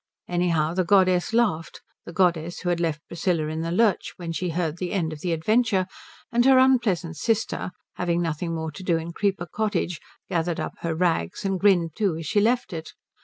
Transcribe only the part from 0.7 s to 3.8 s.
the goddess laughed, the goddess who had left Priscilla in the